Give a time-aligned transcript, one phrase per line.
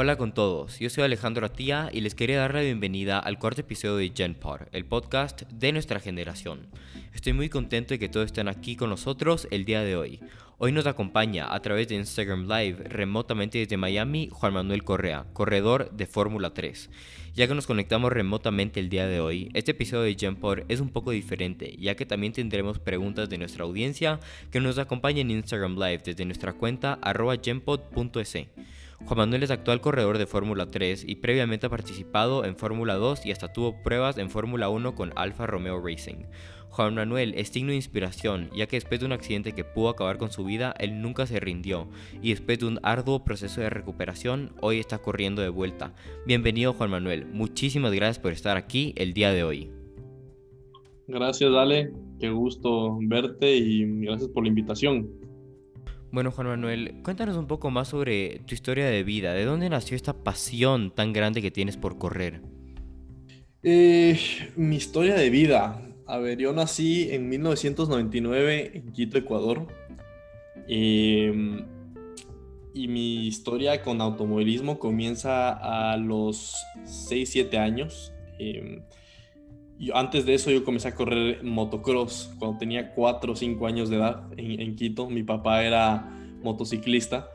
[0.00, 3.62] Hola con todos, yo soy Alejandro Atía y les quería dar la bienvenida al cuarto
[3.62, 6.68] episodio de GenPod, el podcast de nuestra generación.
[7.14, 10.20] Estoy muy contento de que todos estén aquí con nosotros el día de hoy.
[10.58, 15.90] Hoy nos acompaña a través de Instagram Live remotamente desde Miami Juan Manuel Correa, corredor
[15.90, 16.90] de Fórmula 3.
[17.34, 20.90] Ya que nos conectamos remotamente el día de hoy, este episodio de GenPod es un
[20.90, 24.20] poco diferente, ya que también tendremos preguntas de nuestra audiencia
[24.52, 27.34] que nos acompañan en Instagram Live desde nuestra cuenta arroba.
[29.04, 33.26] Juan Manuel es actual corredor de Fórmula 3 y previamente ha participado en Fórmula 2
[33.26, 36.24] y hasta tuvo pruebas en Fórmula 1 con Alfa Romeo Racing.
[36.68, 40.18] Juan Manuel es signo de inspiración, ya que después de un accidente que pudo acabar
[40.18, 41.88] con su vida, él nunca se rindió
[42.20, 45.94] y después de un arduo proceso de recuperación, hoy está corriendo de vuelta.
[46.26, 49.70] Bienvenido Juan Manuel, muchísimas gracias por estar aquí el día de hoy.
[51.06, 55.08] Gracias, Ale, qué gusto verte y gracias por la invitación.
[56.10, 59.34] Bueno, Juan Manuel, cuéntanos un poco más sobre tu historia de vida.
[59.34, 62.40] ¿De dónde nació esta pasión tan grande que tienes por correr?
[63.62, 64.18] Eh,
[64.56, 65.82] mi historia de vida.
[66.06, 69.66] A ver, yo nací en 1999 en Quito, Ecuador.
[70.66, 71.66] Em,
[72.72, 78.14] y mi historia con automovilismo comienza a los 6, 7 años.
[79.78, 83.90] Em, antes de eso yo comencé a correr motocross cuando tenía 4 o 5 años
[83.90, 85.08] de edad en, Quito.
[85.08, 86.08] Mi papá era
[86.42, 87.28] motociclista.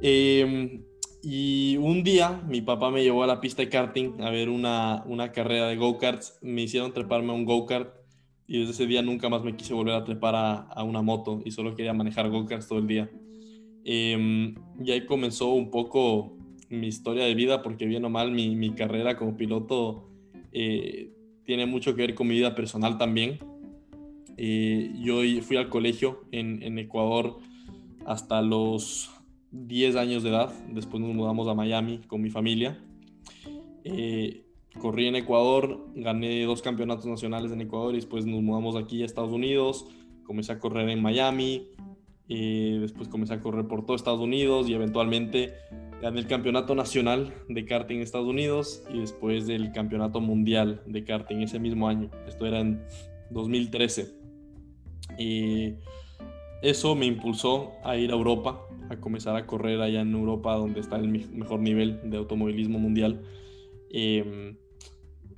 [0.00, 0.82] Em,
[1.22, 5.02] y un día mi papá me llevó a la pista de karting a ver una,
[5.06, 6.38] una carrera de go-karts.
[6.42, 7.94] Me hicieron treparme a un go-kart
[8.46, 11.40] y desde ese día nunca más me quise volver a trepar a, a una moto
[11.44, 13.10] y solo quería manejar go-karts todo el día.
[13.84, 16.36] Em, y ahí comenzó un poco
[16.68, 20.10] mi historia de vida porque bien o mal mi, mi carrera como piloto
[20.52, 21.12] eh,
[21.46, 23.38] tiene mucho que ver con mi vida personal también.
[24.36, 27.38] Eh, yo fui al colegio en, en, Ecuador
[28.04, 29.10] hasta los
[29.52, 32.78] 10 años de edad, después nos mudamos a Miami con mi familia.
[33.84, 34.44] Eh,
[34.78, 39.06] corrí en Ecuador, gané dos campeonatos nacionales en Ecuador y después nos mudamos aquí a
[39.06, 39.86] Estados Unidos,
[40.24, 41.68] comencé a correr en Miami,
[42.28, 45.54] eh, después comencé a correr por todo Estados Unidos y eventualmente
[46.02, 51.04] gané el campeonato nacional de karting en Estados Unidos y después del campeonato mundial de
[51.04, 52.10] karting ese mismo año.
[52.26, 52.82] Esto era en
[53.30, 54.12] 2013.
[55.18, 55.74] Y
[56.62, 58.60] eso me impulsó a ir a Europa,
[58.90, 63.22] a comenzar a correr allá en Europa, donde está el mejor nivel de automovilismo mundial.
[63.90, 64.56] Em,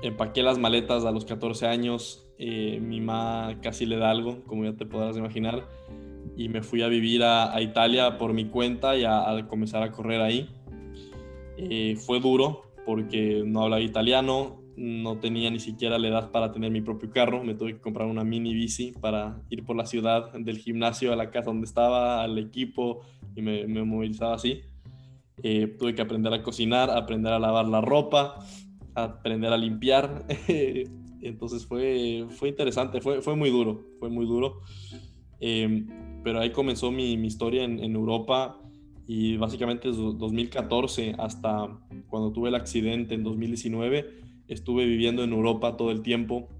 [0.00, 4.64] empaqué las maletas a los 14 años, eh, mi mamá casi le da algo, como
[4.64, 5.66] ya te podrás imaginar
[6.36, 10.20] y me fui a vivir a, Italia por mi cuenta y a, comenzar a correr
[10.20, 10.48] ahí.
[11.56, 16.70] Eh, fue duro porque no hablaba italiano, no tenía ni siquiera la edad para tener
[16.70, 20.32] mi propio carro, me tuve que comprar una mini bici para ir por la ciudad,
[20.32, 23.00] del gimnasio a la casa donde estaba, al equipo
[23.34, 24.60] y me, movilizaba así.
[25.42, 28.38] Eh, tuve que aprender a cocinar, aprender a lavar la ropa,
[28.94, 30.24] aprender a limpiar.
[31.20, 34.60] Entonces fue, fue interesante, fue, fue muy duro, fue muy duro.
[35.40, 35.84] Eh,
[36.28, 38.60] pero ahí comenzó mi, historia en, Europa
[39.06, 41.70] y básicamente desde 2014 hasta
[42.10, 44.10] cuando tuve el accidente en 2019
[44.46, 46.50] estuve viviendo en Europa todo el tiempo,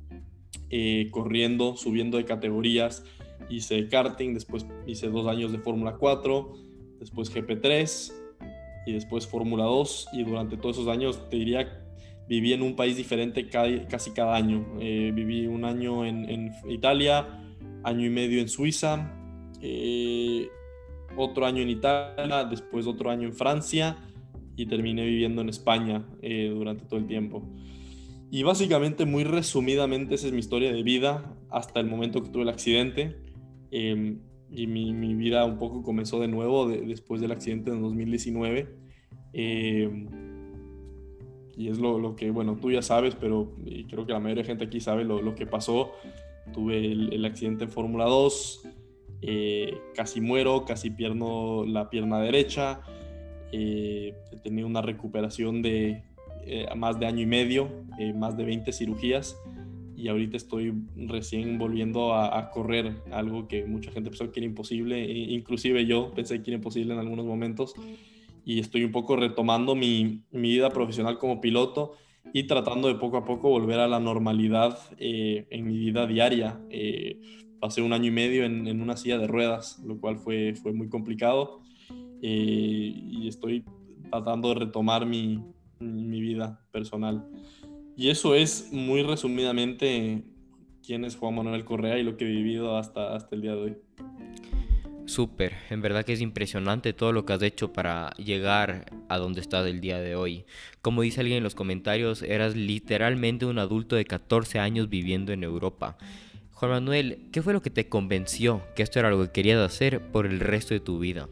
[0.71, 3.05] eh, corriendo, subiendo de categorías,
[3.51, 6.55] hice karting, después hice dos años de Fórmula 4,
[6.99, 8.13] después GP3
[8.87, 11.85] y después Fórmula 2 y durante todos esos años te diría
[12.27, 14.67] viví en un país diferente casi cada año.
[14.81, 17.45] Eh, viví un año en, en Italia,
[17.85, 19.18] año y medio en Suiza,
[19.61, 20.49] eh,
[21.17, 23.97] otro año en Italia, después otro año en Francia
[24.57, 27.43] y terminé viviendo en España eh, durante todo el tiempo.
[28.31, 32.43] Y básicamente, muy resumidamente, esa es mi historia de vida hasta el momento que tuve
[32.43, 33.17] el accidente.
[33.71, 34.21] Em,
[34.51, 38.69] y mi, mi, vida un poco comenzó de nuevo después del accidente en 2019.
[39.33, 40.09] Em,
[41.57, 43.53] y es lo, lo, que, bueno, tú ya sabes, pero
[43.89, 45.93] creo que la mayoría de gente aquí sabe lo, lo que pasó.
[46.53, 48.63] Tuve el, el accidente en Fórmula 2,
[49.21, 52.81] eh, casi muero, casi pierdo la pierna derecha,
[53.51, 56.05] eh, he tenido una recuperación de
[56.45, 57.69] eh, más de año y medio,
[58.15, 59.37] más de 20 cirugías.
[59.97, 65.03] Y ahorita estoy recién volviendo a, correr, algo que mucha gente pensó que era imposible,
[65.05, 67.75] e inclusive yo pensé que era imposible en algunos momentos.
[68.45, 71.95] Y estoy un poco retomando mi, mi vida profesional como piloto
[72.33, 76.61] y tratando de poco a poco volver a la normalidad en mi vida diaria
[77.61, 80.89] pasé un año y medio en, una silla de ruedas, lo cual fue, fue muy
[80.89, 81.61] complicado.
[82.23, 83.65] Eh, y estoy
[84.11, 85.43] tratando de retomar mi,
[85.81, 87.25] mi, vida personal.
[87.97, 90.25] Y eso es muy resumidamente
[90.85, 93.61] quién es Juan Manuel Correa y lo que he vivido hasta, hasta el día de
[93.61, 93.77] hoy.
[95.09, 99.41] Súper, en verdad que es impresionante todo lo que has hecho para llegar a donde
[99.41, 100.45] estás el día de hoy.
[100.83, 105.45] Como dice alguien en los comentarios, eras literalmente un adulto de 14 años viviendo en
[105.45, 105.97] Europa.
[106.59, 110.11] Juan Manuel, ¿qué fue lo que te convenció que esto era lo que querías hacer
[110.11, 111.29] por el resto de tu vida?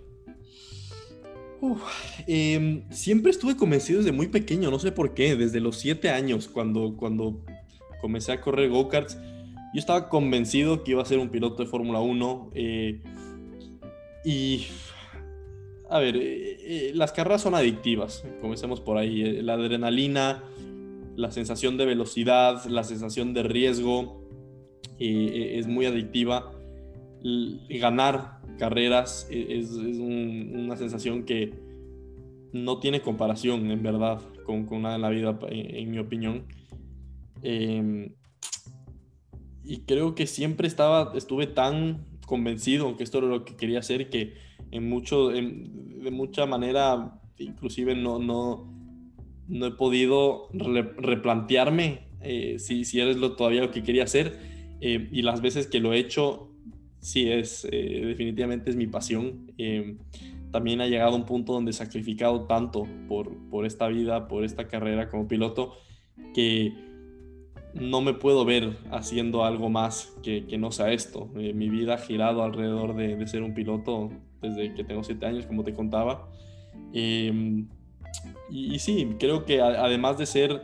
[2.29, 6.47] Em, siempre estuve convencido desde muy pequeño, no sé por qué, desde los 7 años,
[6.47, 7.41] cuando, cuando
[8.01, 9.19] comencé a correr go-karts,
[9.75, 12.53] yo estaba convencido que iba a ser un piloto de Fórmula 1.
[12.55, 13.01] Eh,
[14.25, 14.67] y,
[15.91, 19.43] a ver, eh, eh, las carreras son adictivas, comencemos por ahí.
[19.43, 20.45] La adrenalina,
[21.17, 24.26] la sensación de velocidad, la sensación de riesgo
[24.99, 26.53] es muy adictiva.
[27.69, 31.55] Ganar carreras es, una sensación que
[32.53, 36.45] no tiene comparación, en verdad, con, con nada en la vida, en, mi opinión.
[37.43, 38.15] Em,
[39.65, 44.11] y creo que siempre estaba, estuve tan convencido que esto era lo que quería hacer
[44.11, 44.35] que
[44.71, 48.73] en mucho, de mucha manera, inclusive no, no,
[49.49, 54.56] no he podido replantearme eh, si, si eres lo, todavía lo que quería hacer.
[54.81, 56.51] Eh, y las veces que lo he hecho,
[57.01, 59.53] sí es, eh, definitivamente es mi pasión.
[60.51, 64.45] también ha llegado a un punto donde he sacrificado tanto por, por esta vida, por
[64.45, 65.75] esta carrera como piloto,
[66.35, 66.73] que
[67.81, 71.29] no me puedo ver haciendo algo más que, no sea esto.
[71.37, 75.47] Eh, mi vida ha girado alrededor de, ser un piloto desde que tengo siete años,
[75.47, 76.29] como te contaba.
[76.93, 80.63] Y, sí, creo que además de ser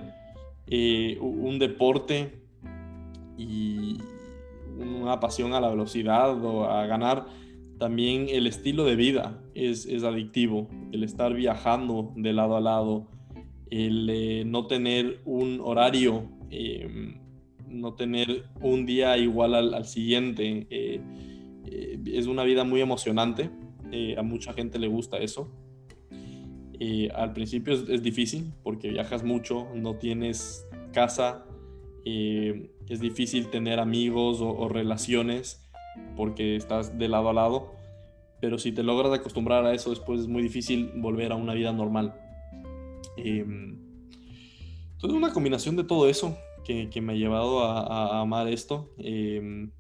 [0.67, 2.42] eh, un deporte
[3.37, 3.99] y
[4.79, 7.27] una pasión a la velocidad o a ganar,
[7.79, 10.69] también el estilo de vida es, es adictivo.
[10.93, 13.09] El estar viajando de lado a lado,
[13.71, 17.15] el eh, no tener un horario Em,
[17.67, 20.67] no tener un día igual al, siguiente.
[20.69, 21.01] Eh,
[21.65, 23.49] eh, es una vida muy emocionante,
[24.17, 25.51] a mucha gente le gusta eso.
[27.15, 31.47] al principio es, difícil porque viajas mucho, no tienes casa,
[32.89, 35.61] es difícil tener amigos o, relaciones
[36.17, 37.73] porque estás de lado a lado,
[38.41, 41.73] pero si te logras acostumbrar a eso después es muy difícil volver a una vida
[41.73, 42.15] normal.
[43.17, 43.79] Em,
[44.93, 48.91] entonces, una combinación de todo eso que, me ha llevado a, amar esto.
[48.99, 49.71] Em,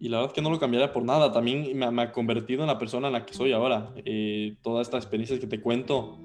[0.00, 1.30] y la verdad que no lo cambiaría por nada.
[1.30, 3.92] También me, ha convertido en la persona en la que soy ahora.
[4.04, 6.18] Eh, todas estas experiencias que te cuento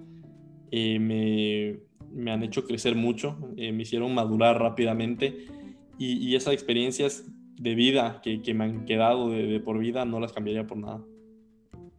[0.71, 5.45] eh, me, me, han hecho crecer mucho, eh, me hicieron madurar rápidamente.
[5.97, 7.25] Y, y, esas experiencias
[7.57, 11.03] de vida que, que me han quedado de, por vida no las cambiaría por nada.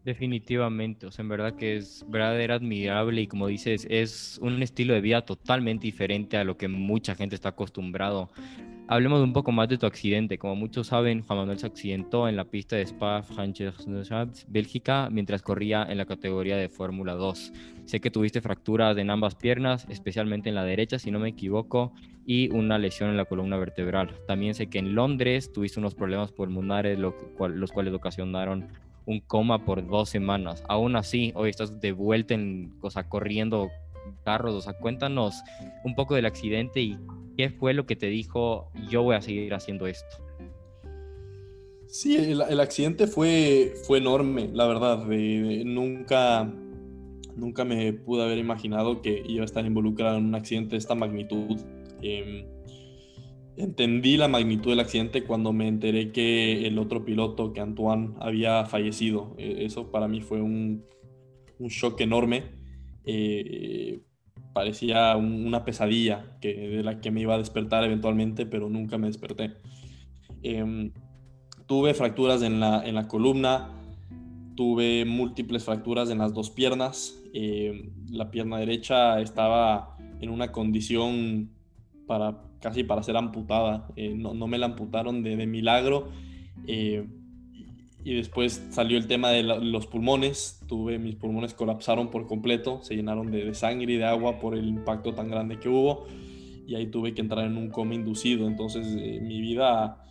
[0.04, 4.94] Definitivamente, o sea, en verdad que es verdadera admirable y como dices, es un estilo
[4.94, 8.30] de vida totalmente diferente a lo que mucha gente está acostumbrado.
[8.90, 10.38] Hablemos un poco más de tu accidente.
[10.38, 15.84] Como muchos saben, Juan Manuel se accidentó en la pista de Spa-Francorchamps, Bélgica, mientras corría
[15.86, 17.52] en la categoría de Fórmula 2.
[17.84, 21.92] Sé que tuviste fracturas en ambas piernas, especialmente en la derecha, si no me equivoco,
[22.24, 24.14] y una lesión en la columna vertebral.
[24.26, 28.68] También sé que en Londres tuviste unos problemas pulmonares, los cuales ocasionaron
[29.04, 30.64] un coma por dos semanas.
[30.66, 33.68] Aún así, hoy estás de vuelta en, o sea, corriendo
[34.24, 34.54] carros.
[34.54, 35.42] O sea, cuéntanos
[35.84, 36.98] un poco del accidente y
[37.38, 40.16] qué fue lo que te dijo, yo voy a seguir haciendo esto.
[41.86, 45.06] Sí, el, accidente fue, fue enorme, la verdad.
[45.06, 46.52] nunca,
[47.36, 50.96] nunca me pude haber imaginado que iba a estar involucrado en un accidente de esta
[50.96, 51.56] magnitud.
[52.02, 52.44] Em,
[53.56, 58.66] entendí la magnitud del accidente cuando me enteré que el otro piloto, que Antoine, había
[58.66, 59.36] fallecido.
[59.38, 60.84] E, eso para mí fue un,
[61.60, 62.42] un shock enorme.
[63.04, 64.00] Eh,
[64.52, 69.06] parecía una pesadilla que, de la que me iba a despertar eventualmente, pero nunca me
[69.06, 69.54] desperté.
[70.42, 70.92] Em,
[71.66, 73.70] tuve fracturas en la, en la, columna,
[74.56, 77.18] tuve múltiples fracturas en las dos piernas.
[77.32, 81.50] Em, la pierna derecha estaba en una condición
[82.06, 83.88] para casi para ser amputada.
[83.96, 86.08] Eh, no, no, me la amputaron de, de milagro.
[86.66, 87.06] Eh,
[88.08, 90.62] y después salió el tema de los pulmones.
[90.66, 94.66] Tuve, mis pulmones colapsaron por completo, se llenaron de, sangre y de agua por el
[94.66, 96.06] impacto tan grande que hubo.
[96.66, 98.46] Y ahí tuve que entrar en un coma inducido.
[98.46, 100.02] Entonces eh, mi vida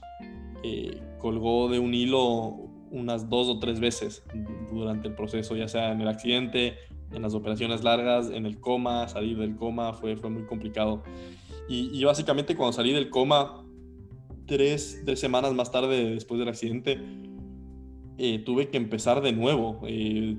[1.18, 4.24] colgó de un hilo unas dos o tres veces
[4.72, 6.76] durante el proceso, ya sea en el accidente,
[7.12, 11.02] en las operaciones largas, en el coma, salir del coma, fue, fue muy complicado.
[11.68, 13.66] Y, básicamente cuando salí del coma,
[14.46, 17.00] tres, tres, semanas más tarde después del accidente,
[18.18, 19.82] eh, tuve que empezar de nuevo.
[19.88, 20.38] Eh,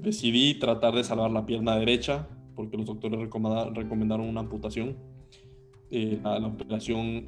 [0.00, 4.96] decidí tratar de salvar la pierna derecha porque los doctores recomendaron una amputación.
[5.90, 7.24] Eh, la, operación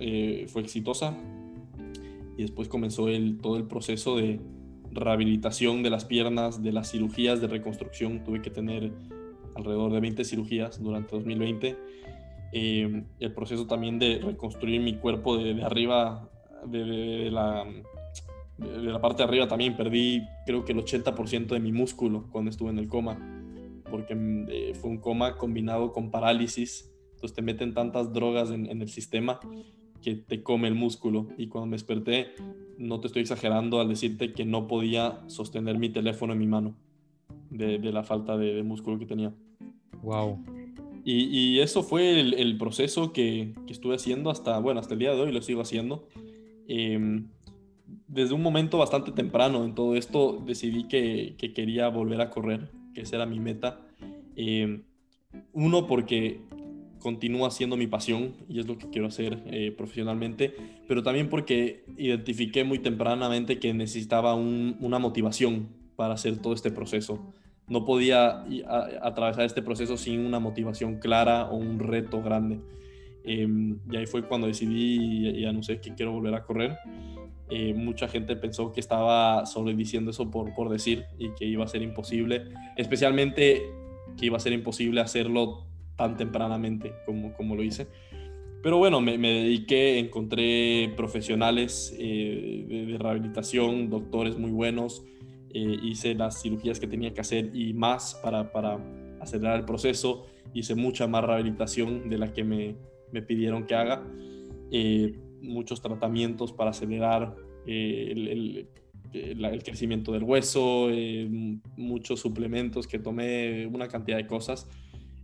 [0.49, 1.16] fue exitosa
[2.37, 4.40] y después comenzó el, todo el proceso de,
[4.90, 8.25] rehabilitación de las piernas, de las cirugías de reconstrucción.
[8.25, 8.92] Tuve que tener
[9.54, 11.76] alrededor de 20 cirugías durante 2020.
[12.52, 16.30] Eh, el proceso también de reconstruir mi cuerpo de, arriba,
[16.66, 17.66] de, la,
[18.59, 22.50] de, la, parte de arriba también perdí creo que el 80% de mi músculo cuando
[22.50, 23.19] estuve en el coma,
[23.91, 24.17] porque
[24.49, 28.88] eh, fue un coma combinado con parálisis, entonces te meten tantas drogas en, en el
[28.88, 29.41] sistema
[30.03, 32.29] que te come el músculo y cuando me desperté
[32.77, 36.77] no te estoy exagerando al decirte que no podía sostener mi teléfono en mi mano
[37.50, 39.35] de, de la falta de, de músculo que tenía.
[40.03, 40.38] Wow.
[41.11, 45.33] Y, eso fue el, proceso que, estuve haciendo hasta, bueno, hasta el día de hoy
[45.33, 46.07] lo sigo haciendo.
[46.67, 47.29] Em,
[48.09, 53.03] desde un momento bastante temprano en todo esto decidí que, quería volver a correr, que
[53.03, 53.81] esa era mi meta.
[54.35, 54.83] Em,
[55.53, 56.41] uno, porque
[56.99, 60.55] continúa siendo mi pasión y es lo que quiero hacer eh, profesionalmente,
[60.88, 67.33] pero también porque identifiqué muy tempranamente que necesitaba una motivación para hacer todo este proceso
[67.69, 68.45] no podía
[69.03, 72.61] atravesar este proceso sin una motivación clara o un reto grande.
[73.25, 76.79] Em, y ahí fue cuando decidí y, anuncié que quiero volver a correr.
[77.50, 81.64] Eh, mucha gente pensó que estaba solo diciendo eso por, por decir y que iba
[81.64, 82.45] a ser imposible,
[82.76, 83.62] especialmente
[84.19, 87.87] que iba a ser imposible hacerlo tan tempranamente como, como lo hice.
[88.62, 95.05] Pero bueno, me, dediqué, encontré profesionales eh, de rehabilitación, doctores muy buenos,
[95.50, 98.78] eh, hice las cirugías que tenía que hacer y más para, para
[99.21, 102.75] acelerar el proceso, hice mucha más rehabilitación de la que me,
[103.12, 104.05] me pidieron que haga,
[104.73, 107.35] eh, muchos tratamientos para acelerar
[107.66, 108.28] eh, el,
[109.12, 110.88] el, el, crecimiento del hueso,
[111.76, 114.68] muchos suplementos que tomé, una cantidad de cosas.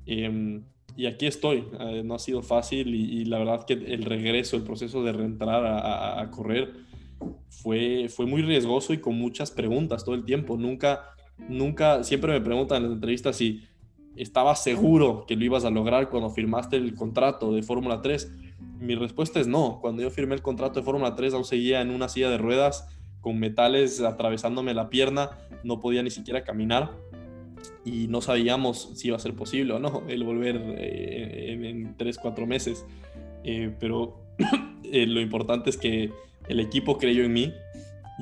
[0.07, 0.63] Em,
[0.97, 1.65] y aquí estoy,
[2.05, 6.21] no ha sido fácil y, la verdad que el regreso, el proceso de reentrar a,
[6.21, 6.85] a correr,
[7.49, 10.57] fue, fue muy riesgoso y con muchas preguntas todo el tiempo.
[10.57, 11.03] Nunca,
[11.49, 13.63] nunca, siempre me preguntan en las entrevistas si
[14.17, 18.33] estaba seguro que lo ibas a lograr cuando firmaste el contrato de Fórmula 3.
[18.79, 19.79] Mi respuesta es no.
[19.81, 22.89] Cuando yo firmé el contrato de Fórmula 3 aún seguía en una silla de ruedas
[23.21, 25.31] con metales atravesándome la pierna,
[25.63, 26.91] no podía ni siquiera caminar
[27.85, 32.19] y no sabíamos si iba a ser posible o no el volver eh, en, tres,
[32.19, 32.85] cuatro meses.
[33.45, 34.17] Eh, pero
[34.85, 36.11] eh, lo importante es que
[36.49, 37.53] el equipo creyó en mí,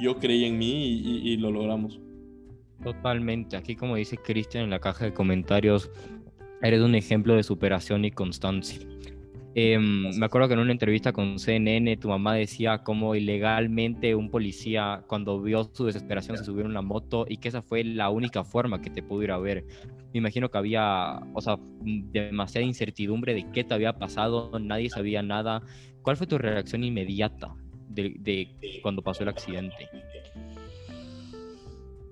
[0.00, 0.84] yo creí en mí
[1.24, 2.00] y, lo logramos.
[2.82, 3.56] Totalmente.
[3.56, 5.90] Aquí, como dice Cristian en la caja de comentarios,
[6.62, 8.80] eres un ejemplo de superación y constancia.
[9.54, 14.30] Em, me acuerdo que en una entrevista con CNN tu mamá decía cómo ilegalmente un
[14.30, 18.08] policía cuando vio su desesperación se subió a una moto y que esa fue la
[18.08, 19.66] única forma que te pudo ir a ver.
[20.14, 25.22] Me imagino que había, o sea, demasiada incertidumbre de qué te había pasado, nadie sabía
[25.22, 25.62] nada.
[26.00, 27.54] ¿Cuál fue tu reacción inmediata
[27.88, 28.48] de,
[28.82, 29.88] cuando pasó el accidente?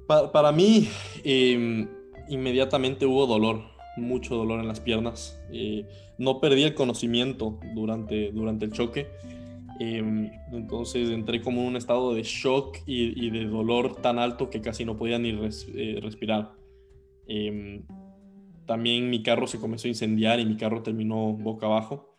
[0.06, 0.88] Para, mí,
[1.24, 1.88] em,
[2.28, 3.62] inmediatamente hubo dolor,
[3.96, 5.40] mucho dolor en las piernas.
[5.52, 5.86] Eh,
[6.18, 9.06] no perdí el conocimiento durante, durante el choque.
[9.78, 14.60] Em, entonces entré como en un estado de shock y, de dolor tan alto que
[14.60, 16.52] casi no podía ni eh, respirar.
[17.26, 17.82] Em,
[18.66, 22.18] también mi carro se comenzó a incendiar y mi carro terminó boca abajo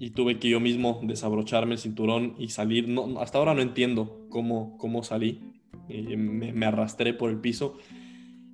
[0.00, 2.88] y tuve que yo mismo desabrocharme el cinturón y salir.
[2.88, 5.40] No, hasta ahora no entiendo cómo, cómo salí.
[5.90, 7.76] Eh, me, arrastré por el piso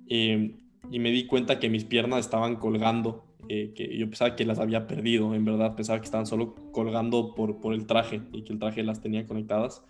[0.09, 0.55] eh,
[0.91, 4.59] y me di cuenta que mis piernas estaban colgando, eh, que yo pensaba que las
[4.59, 8.53] había perdido, en verdad pensaba que estaban solo colgando por, por el traje y que
[8.53, 9.83] el traje las tenía conectadas.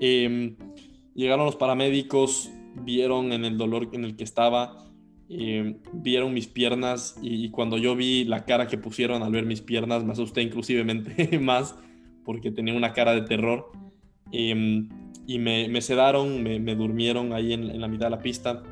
[0.00, 2.50] llegaron los paramédicos,
[2.84, 4.88] vieron en el dolor en el que estaba
[5.30, 9.60] eh, vieron mis piernas y, cuando yo vi la cara que pusieron al ver mis
[9.60, 11.76] piernas me asusté inclusivemente más
[12.24, 13.70] porque tenía una cara de terror
[14.32, 14.88] em,
[15.26, 18.62] y me, me, sedaron, me, durmieron ahí en, la mitad de la pista,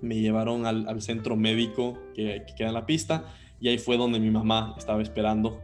[0.00, 3.24] me llevaron al, centro médico que, queda en la pista
[3.60, 5.60] y ahí fue donde mi mamá estaba esperando.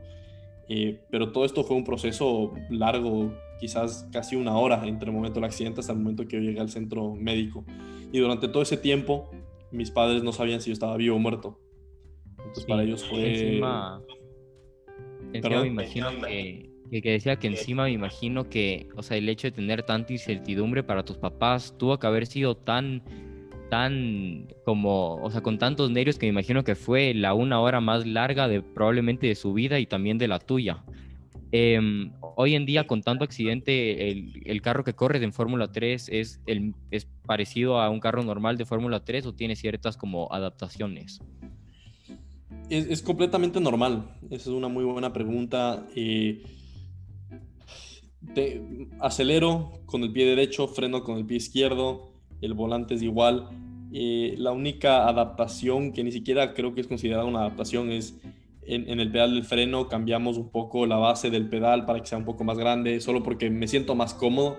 [0.69, 5.41] Eh, pero todo esto fue un proceso largo, quizás casi una hora entre el momento
[5.41, 7.65] del accidente hasta el momento que yo llegué al centro médico.
[8.13, 9.31] Y durante todo ese tiempo
[9.75, 11.59] mis padres no sabían si yo estaba vivo o muerto.
[12.39, 13.45] Entonces para ellos fue...
[13.47, 14.03] Encima,
[15.33, 19.49] encima me imagino que, que, decía que encima me imagino que, o sea, el hecho
[19.49, 23.03] de tener tanta incertidumbre para tus papás tuvo que haber sido tan,
[23.71, 27.81] tan como, o sea, con tantos nervios que me imagino que fue la una hora
[27.81, 30.85] más larga de probablemente de su vida y también de la tuya.
[31.57, 36.41] Em, hoy en día, con tanto accidente, el, carro que corres en Fórmula 3 es,
[36.47, 41.21] el, es parecido a un carro normal de Fórmula 3 o tiene ciertas como adaptaciones?
[42.69, 44.19] Es, completamente normal.
[44.31, 45.87] Esa es una muy buena pregunta.
[45.95, 46.43] Eh,
[48.99, 53.49] acelero con el pie derecho, freno con el pie izquierdo, el volante es igual.
[53.93, 58.21] Eh, la única adaptación que ni siquiera creo que es considerada una adaptación es
[58.67, 62.19] en, el pedal del freno cambiamos un poco la base del pedal para que sea
[62.19, 64.57] un poco más grande, solo porque me siento más cómodo,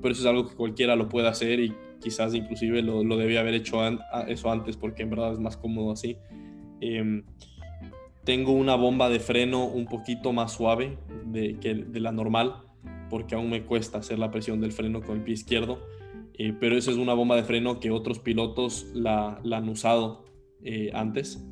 [0.00, 3.54] pero eso es algo que cualquiera lo puede hacer y quizás inclusive lo, debía haber
[3.54, 3.80] hecho
[4.28, 6.16] eso antes porque en verdad es más cómodo así.
[6.80, 7.24] Em,
[8.24, 12.62] tengo una bomba de freno un poquito más suave de, que de la normal,
[13.10, 15.80] porque aún me cuesta hacer la presión del freno con el pie izquierdo.
[16.38, 20.24] Eh, pero esa es una bomba de freno que otros pilotos la, han usado
[20.62, 21.44] eh, antes.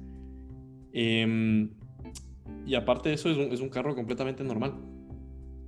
[0.92, 1.70] Em,
[2.64, 4.74] y aparte de eso, es un, carro completamente normal.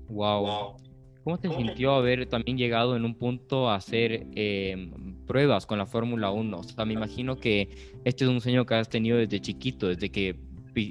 [0.09, 0.77] Wow.
[1.25, 5.87] ¿Cómo te sintió haber también llegado en un punto a hacer em, pruebas con la
[5.87, 6.57] Fórmula 1?
[6.57, 7.69] O sea, me imagino que
[8.05, 10.37] este es un sueño que has tenido desde chiquito, desde que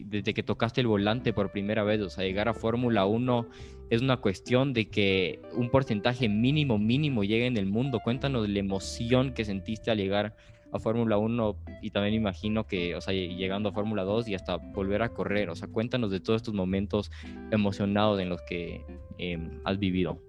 [0.06, 3.48] desde que tocaste el volante por primera vez, o sea, llegar a Fórmula 1
[3.90, 8.00] es una cuestión de que un porcentaje mínimo, mínimo llegue en el mundo.
[8.04, 10.36] Cuéntanos la emoción que sentiste al llegar
[10.72, 14.58] a Fórmula 1 y también imagino que, o sea, llegando a Fórmula 2 y hasta
[14.58, 15.50] volver a correr.
[15.50, 17.12] O sea, cuéntanos de todos estos momentos
[17.52, 18.82] emocionados en los que
[19.18, 20.22] em, has vivido.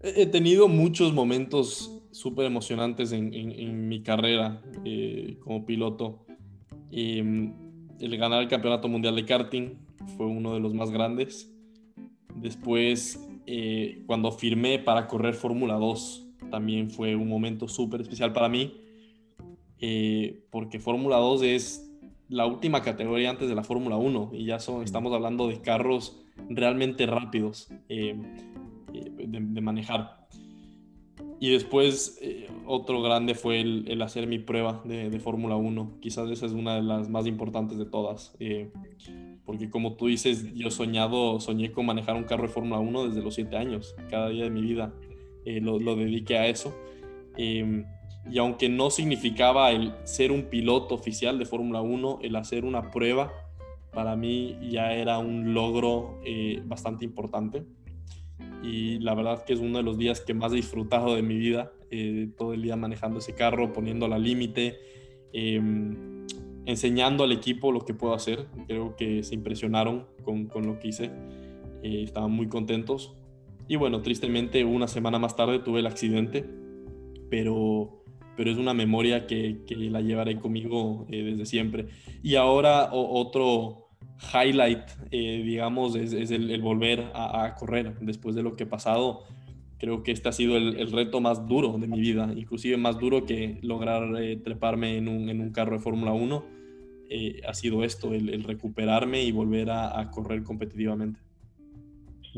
[0.00, 6.24] He tenido muchos momentos súper emocionantes en, mi carrera eh, como piloto.
[6.90, 7.52] Em,
[8.00, 9.74] el ganar el campeonato mundial de karting
[10.16, 11.52] fue uno de los más grandes.
[12.40, 18.48] Después, eh, cuando firmé para correr Fórmula 2, también fue un momento súper especial para
[18.48, 18.80] mí,
[19.80, 21.90] eh, porque Fórmula 2 es
[22.28, 26.20] la última categoría antes de la Fórmula 1 y ya son, estamos hablando de carros
[26.48, 28.16] realmente rápidos eh,
[28.92, 30.26] de, manejar.
[31.40, 32.20] Y después
[32.66, 35.98] otro grande fue el, hacer mi prueba de, Fórmula 1.
[36.00, 38.36] Quizás esa es una de las más importantes de todas.
[39.48, 43.22] Porque como tú dices, yo soñado, soñé con manejar un carro de Fórmula 1 desde
[43.22, 43.96] los 7 años.
[44.10, 44.92] Cada día de mi vida
[45.46, 46.76] eh, lo, lo, dediqué a eso.
[47.38, 47.86] Em,
[48.30, 52.90] y aunque no significaba el ser un piloto oficial de Fórmula 1, el hacer una
[52.90, 53.32] prueba,
[53.90, 56.20] para mí ya era un logro
[56.66, 57.64] bastante importante
[58.62, 61.38] y la verdad que es uno de los días que más he disfrutado de mi
[61.38, 64.78] vida, eh, todo el día manejando ese carro, poniéndolo al límite,
[65.32, 66.17] em,
[66.68, 68.46] enseñando al equipo lo que puedo hacer.
[68.66, 71.10] Creo que se impresionaron con, con lo que hice,
[71.82, 73.14] eh, estaban muy contentos.
[73.66, 76.44] Y bueno, tristemente una semana más tarde tuve el accidente,
[77.30, 78.04] pero,
[78.36, 81.86] pero es una memoria que, que la llevaré conmigo eh, desde siempre.
[82.22, 83.88] Y ahora otro
[84.34, 89.24] highlight, eh, digamos, es, el, volver a, correr después de lo que he pasado.
[89.78, 93.24] Creo que este ha sido el, reto más duro de mi vida, inclusive más duro
[93.24, 96.44] que lograr eh, treparme en un, carro de Fórmula 1.
[97.10, 101.20] Eh, ha sido esto, el, recuperarme y volver a, correr competitivamente.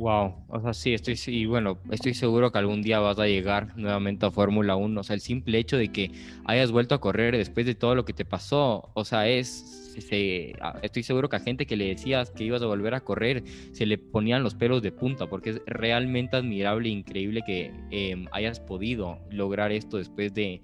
[0.00, 3.76] Wow, o sea, sí, estoy, y bueno, estoy seguro que algún día vas a llegar
[3.76, 4.98] nuevamente a Fórmula 1.
[4.98, 6.10] O sea, el simple hecho de que
[6.46, 11.02] hayas vuelto a correr después de todo lo que te pasó, o sea, es estoy
[11.02, 13.98] seguro que a gente que le decías que ibas a volver a correr se le
[13.98, 19.18] ponían los pelos de punta, porque es realmente admirable e increíble que em, hayas podido
[19.30, 20.62] lograr esto después de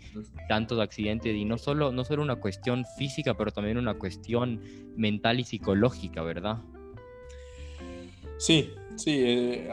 [0.48, 4.62] tantos accidentes y no solo, no solo una cuestión física, pero también una cuestión
[4.96, 6.62] mental y psicológica, ¿verdad?
[8.38, 9.68] Sí, sí, eh,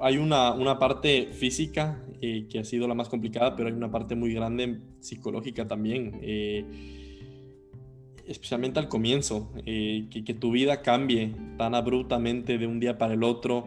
[0.00, 3.90] hay una, una, parte física eh, que ha sido la más complicada, pero hay una
[3.90, 6.18] parte muy grande psicológica también.
[6.22, 6.64] Eh,
[8.26, 13.22] especialmente al comienzo, eh, que, tu vida cambie tan abruptamente de un día para el
[13.22, 13.66] otro,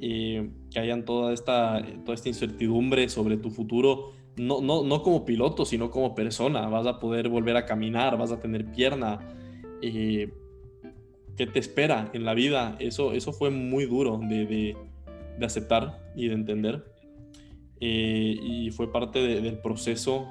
[0.00, 5.24] eh, que hayan toda esta, toda esta incertidumbre sobre tu futuro, no, no, no, como
[5.24, 6.68] piloto, sino como persona.
[6.68, 9.18] Vas a poder volver a caminar, vas a tener pierna.
[9.80, 10.30] Eh,
[11.36, 12.76] ¿Qué te espera en la vida?
[12.78, 14.76] Eso, eso fue muy duro de, de,
[15.38, 16.84] de aceptar y de entender.
[17.80, 20.28] y fue parte del proceso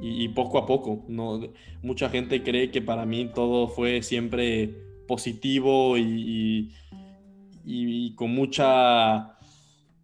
[0.00, 1.04] y, poco a poco.
[1.08, 1.40] ¿no?
[1.82, 4.74] Mucha gente cree que para mí todo fue siempre
[5.06, 6.72] positivo y,
[7.64, 9.32] y, con mucha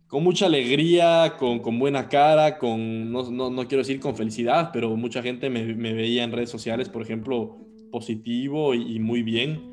[0.06, 4.68] con mucha alegría, con, con buena cara, con, no, no, no, quiero decir con felicidad,
[4.70, 7.56] pero mucha gente me, me veía en redes sociales, por ejemplo,
[7.90, 9.71] positivo y, muy bien,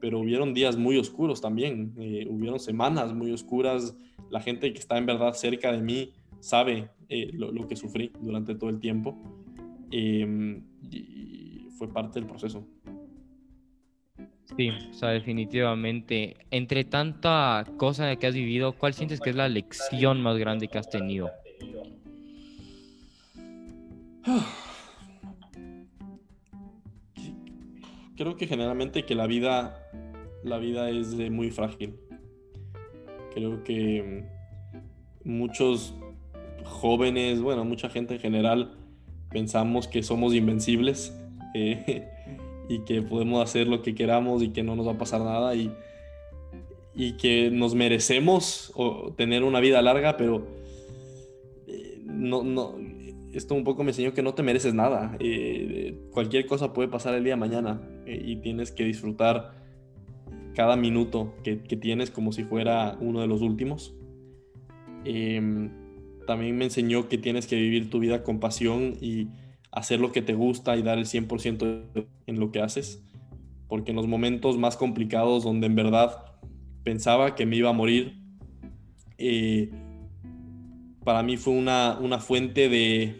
[0.00, 3.96] pero hubieron días muy oscuros también, eh, hubieron semanas muy oscuras,
[4.30, 8.12] la gente que está en verdad cerca de mí sabe eh, lo, lo, que sufrí
[8.20, 9.16] durante todo el tiempo
[9.90, 12.66] Em, y fue parte del proceso.
[14.56, 16.36] Sí, o sea, definitivamente.
[16.50, 20.78] Entre tanta cosa que has vivido, ¿cuál sientes que es la lección más grande que
[20.78, 21.30] has tenido?
[28.18, 29.88] Creo que generalmente que la vida,
[30.42, 31.94] la vida es muy frágil.
[33.32, 34.24] Creo que
[35.22, 35.94] muchos
[36.64, 38.76] jóvenes, bueno, mucha gente en general,
[39.30, 41.16] pensamos que somos invencibles
[41.54, 42.08] eh,
[42.68, 45.54] y que podemos hacer lo que queramos y que no nos va a pasar nada
[45.54, 45.70] y,
[46.96, 48.74] y que nos merecemos
[49.16, 50.44] tener una vida larga, pero
[51.68, 52.74] eh, no, no,
[53.32, 55.16] esto un poco me enseñó que no te mereces nada.
[55.20, 57.80] Eh, cualquier cosa puede pasar el día de mañana
[58.12, 59.52] y tienes que disfrutar
[60.54, 63.94] cada minuto que, que, tienes como si fuera uno de los últimos.
[65.04, 65.70] Em,
[66.26, 69.28] también me enseñó que tienes que vivir tu vida con pasión y
[69.70, 73.02] hacer lo que te gusta y dar el 100% en lo que haces.
[73.68, 76.24] Porque en los momentos más complicados donde en verdad
[76.84, 78.18] pensaba que me iba a morir,
[79.18, 79.70] eh,
[81.04, 83.14] para mí fue una, una fuente de,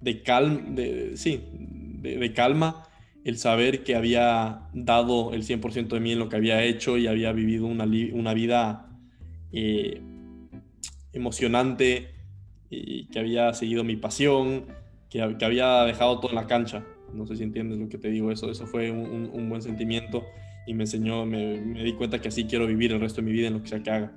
[0.00, 2.85] de, calma, de, sí, de, calma
[3.26, 7.08] el saber que había dado el 100% de mí en lo que había hecho y
[7.08, 8.86] había vivido una, una vida
[9.50, 10.00] eh,
[11.12, 12.14] emocionante
[12.70, 14.66] y que había seguido mi pasión,
[15.10, 16.84] que, había dejado todo en la cancha.
[17.12, 20.24] No sé si entiendes lo que te digo, eso, eso fue un, buen sentimiento
[20.64, 23.48] y me enseñó, me, di cuenta que así quiero vivir el resto de mi vida
[23.48, 24.12] en lo que sea que haga.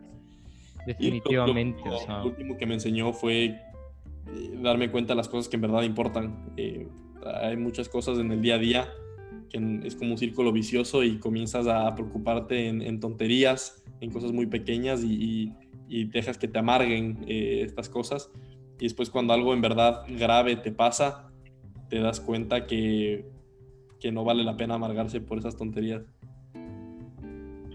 [0.85, 1.81] Definitivamente.
[2.07, 3.59] Lo, último que me enseñó fue eh,
[4.61, 6.53] darme cuenta de las cosas que en verdad importan.
[6.57, 6.87] Eh,
[7.25, 8.93] hay muchas cosas en el día a día
[9.49, 14.45] que es como un círculo vicioso y comienzas a preocuparte en, tonterías, en cosas muy
[14.45, 15.51] pequeñas y
[15.89, 18.31] y dejas que te amarguen eh, estas cosas.
[18.79, 21.29] Y después cuando algo en verdad grave te pasa,
[21.89, 23.25] te das cuenta que,
[23.99, 26.03] que no vale la pena amargarse por esas tonterías.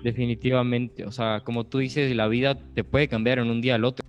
[0.02, 3.84] Definitivamente, o sea, como tú dices, la vida te puede cambiar en un día al
[3.84, 4.06] otro.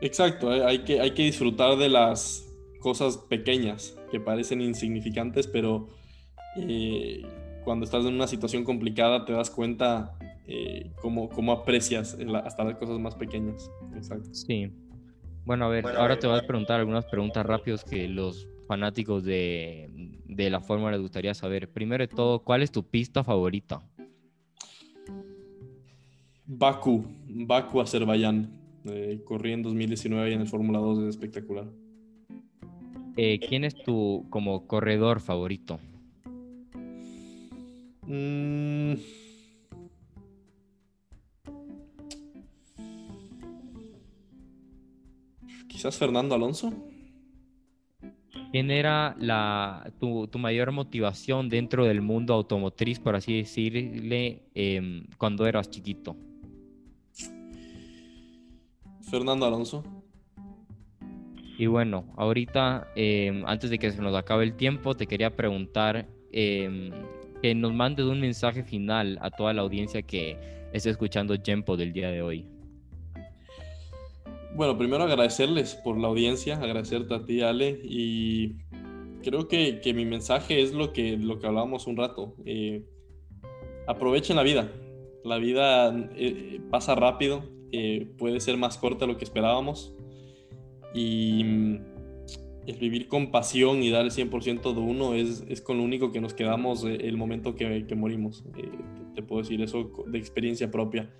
[0.00, 2.53] Exacto, hay que, hay que disfrutar de las
[2.84, 5.88] cosas pequeñas que parecen insignificantes, pero
[6.58, 7.22] eh,
[7.64, 12.98] cuando estás en una situación complicada te das cuenta eh, cómo, aprecias hasta las cosas
[12.98, 13.70] más pequeñas.
[13.96, 14.28] Exacto.
[14.34, 14.70] Sí.
[15.46, 20.18] Bueno, a ver, ahora te voy a preguntar algunas preguntas rápidas que los fanáticos de,
[20.26, 21.72] de la fórmula les gustaría saber.
[21.72, 23.80] Primero de todo, ¿cuál es tu pista favorita?
[26.44, 28.60] Baku, Baku, Azerbaiyán.
[28.84, 31.64] Eh, corrí en 2019 y en el Fórmula 2 es espectacular.
[33.16, 35.78] Eh, ¿Quién es tu como corredor favorito?
[38.06, 38.94] Mm,
[45.68, 46.72] quizás Fernando Alonso.
[48.50, 55.46] ¿Quién era la, tu, mayor motivación dentro del mundo automotriz, por así decirle, em, cuando
[55.46, 56.16] eras chiquito?
[59.02, 60.03] Fernando Alonso.
[61.56, 66.08] Y bueno, ahorita, em, antes de que se nos acabe el tiempo, te quería preguntar
[66.32, 66.90] em,
[67.40, 70.36] que nos mandes un mensaje final a toda la audiencia que
[70.72, 72.46] esté escuchando Jempo del día de hoy.
[74.56, 78.56] Bueno, primero agradecerles por la audiencia, agradecerte a ti, Ale, y
[79.22, 82.34] creo que, mi mensaje es lo que, lo que hablábamos un rato.
[82.44, 82.84] Eh,
[83.86, 84.70] aprovechen la vida.
[85.24, 89.93] La vida eh, pasa rápido, eh, puede ser más corta de lo que esperábamos,
[90.94, 91.78] y mm,
[92.66, 96.12] el vivir con pasión y dar el 100% de uno es, es, con lo único
[96.12, 98.44] que nos quedamos el momento que, que morimos.
[99.14, 101.10] te puedo decir eso de experiencia propia.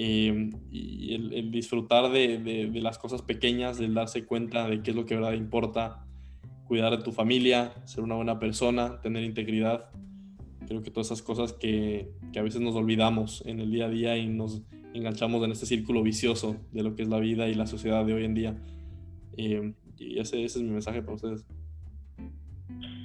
[0.00, 4.96] Em, y el, disfrutar de, de, las cosas pequeñas, del darse cuenta de qué es
[4.96, 6.06] lo que verdad importa,
[6.68, 9.90] cuidar de tu familia, ser una buena persona, tener integridad.
[10.68, 13.88] Creo que todas esas cosas que, que, a veces nos olvidamos en el día a
[13.88, 14.62] día y nos
[14.94, 18.14] enganchamos en este círculo vicioso de lo que es la vida y la sociedad de
[18.14, 18.62] hoy en día.
[19.38, 21.46] Em, y ese, es mi mensaje para ustedes.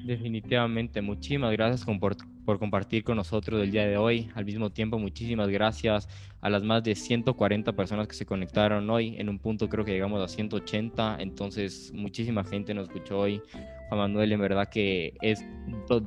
[0.04, 4.29] Definitivamente, muchísimas gracias por, por, compartir con nosotros el día de hoy.
[4.36, 6.08] Al mismo tiempo, muchísimas gracias
[6.41, 9.15] a las más de 140 personas que se conectaron hoy.
[9.17, 13.41] En un punto creo que llegamos a 180, entonces muchísima gente nos escuchó hoy.
[13.89, 15.45] Juan Manuel, en verdad que es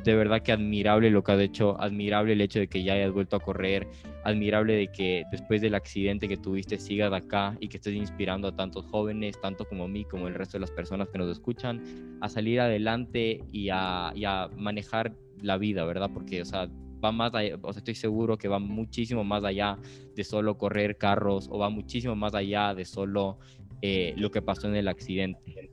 [0.04, 3.12] de verdad que admirable lo que has hecho, admirable el hecho de que ya hayas
[3.12, 3.86] vuelto a correr,
[4.24, 8.56] admirable de que después del accidente que tuviste sigas acá y que estés inspirando a
[8.56, 12.28] tantos jóvenes, tanto como mí, como el resto de las personas que nos escuchan, a
[12.28, 16.10] salir adelante y a, y a manejar la vida, ¿verdad?
[16.12, 16.68] Porque, o sea,
[17.04, 19.78] va más allá, o sea, estoy seguro que va muchísimo más allá
[20.14, 23.38] de solo correr carros o va muchísimo más allá de solo
[23.82, 25.70] eh, lo que pasó en el accidente.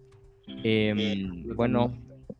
[0.63, 1.93] Em, bueno,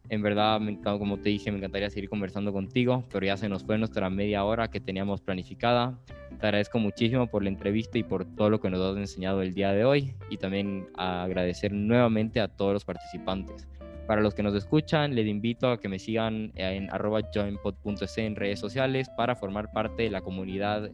[0.10, 3.78] en verdad, como te dije, me encantaría seguir conversando contigo, pero ya se nos fue
[3.78, 6.00] nuestra media hora que teníamos planificada.
[6.40, 9.54] Te agradezco muchísimo por la entrevista y por todo lo que nos has enseñado el
[9.54, 13.68] día de hoy y también agradecer nuevamente a todos los participantes.
[14.08, 18.60] Para los que nos escuchan, les invito a que me sigan en arroba en redes
[18.60, 20.92] sociales para formar parte de la comunidad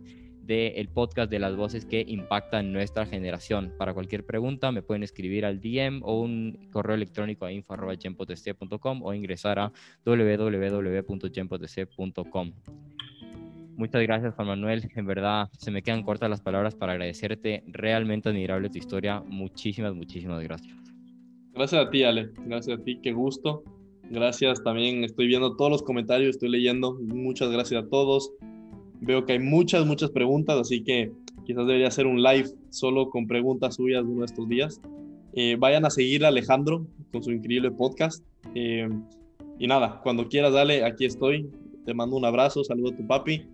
[0.49, 3.71] del podcast de las voces que impactan nuestra generación.
[3.77, 9.13] Para cualquier pregunta me pueden escribir al DM o un correo electrónico a info.genpotc.com o
[9.13, 9.71] ingresar a
[10.05, 12.53] www.genpotc.com.
[13.75, 14.89] Muchas gracias, Juan Manuel.
[14.95, 17.63] En verdad, se me quedan cortas las palabras para agradecerte.
[17.67, 19.19] Realmente admirable tu historia.
[19.21, 20.88] Muchísimas, muchísimas gracias.
[21.53, 22.31] Gracias a ti, Ale.
[22.45, 22.99] Gracias a ti.
[23.01, 23.63] Qué gusto.
[24.09, 25.03] Gracias también.
[25.03, 26.97] Estoy viendo todos los comentarios, estoy leyendo.
[26.99, 28.31] Muchas gracias a todos.
[29.01, 31.11] Veo que hay muchas, muchas preguntas, así que
[31.45, 34.81] quizás debería hacer un live solo con preguntas suyas uno de estos días.
[35.33, 38.25] Eh, vayan a seguir Alejandro con su increíble podcast.
[38.55, 38.89] Eh,
[39.59, 41.49] y nada, cuando quieras, dale, aquí estoy.
[41.85, 43.45] Te mando un abrazo, saludo a tu papi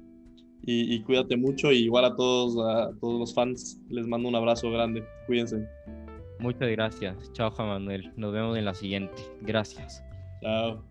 [0.66, 1.72] y, cuídate mucho.
[1.72, 5.04] Y igual a todos, a todos los fans, les mando un abrazo grande.
[5.28, 5.68] Cuídense.
[6.40, 7.32] Muchas gracias.
[7.34, 8.12] Chao, Juan Manuel.
[8.16, 9.22] Nos vemos en la siguiente.
[9.42, 10.04] Gracias.
[10.42, 10.84] Chao.